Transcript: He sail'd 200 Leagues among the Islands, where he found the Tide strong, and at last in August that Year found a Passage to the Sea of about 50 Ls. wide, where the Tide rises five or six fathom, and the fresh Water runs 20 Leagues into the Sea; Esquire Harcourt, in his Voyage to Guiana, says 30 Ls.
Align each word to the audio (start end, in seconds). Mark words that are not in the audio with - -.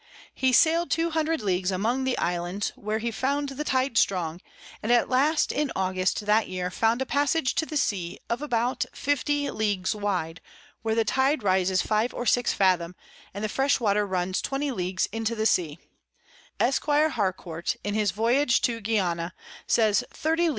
He 0.33 0.51
sail'd 0.51 0.89
200 0.89 1.41
Leagues 1.43 1.69
among 1.69 2.05
the 2.05 2.17
Islands, 2.17 2.71
where 2.75 2.97
he 2.97 3.11
found 3.11 3.49
the 3.49 3.63
Tide 3.63 3.99
strong, 3.99 4.41
and 4.81 4.91
at 4.91 5.09
last 5.09 5.51
in 5.51 5.71
August 5.75 6.25
that 6.25 6.47
Year 6.47 6.71
found 6.71 7.03
a 7.03 7.05
Passage 7.05 7.53
to 7.53 7.67
the 7.67 7.77
Sea 7.77 8.17
of 8.27 8.41
about 8.41 8.83
50 8.95 9.45
Ls. 9.49 9.93
wide, 9.93 10.41
where 10.81 10.95
the 10.95 11.05
Tide 11.05 11.43
rises 11.43 11.83
five 11.83 12.15
or 12.15 12.25
six 12.25 12.51
fathom, 12.51 12.95
and 13.31 13.43
the 13.43 13.47
fresh 13.47 13.79
Water 13.79 14.07
runs 14.07 14.41
20 14.41 14.71
Leagues 14.71 15.05
into 15.11 15.35
the 15.35 15.45
Sea; 15.45 15.77
Esquire 16.59 17.09
Harcourt, 17.09 17.75
in 17.83 17.93
his 17.93 18.09
Voyage 18.09 18.59
to 18.61 18.81
Guiana, 18.81 19.35
says 19.67 20.03
30 20.09 20.47
Ls. 20.47 20.49